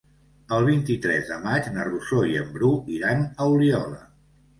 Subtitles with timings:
[0.55, 4.01] El vint-i-tres de maig na Rosó i en Bru iran a Oliola.